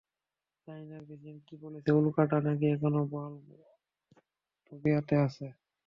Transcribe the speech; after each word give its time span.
চায়নার 0.67 1.01
president 1.07 1.41
Xi 1.47 1.55
বলছেন, 1.61 1.93
উল্কাটা 1.99 2.37
নাকি 2.45 2.65
এখনও 2.75 3.01
বহাল 3.11 3.33
তবিয়তে 4.65 5.15
আছে! 5.25 5.45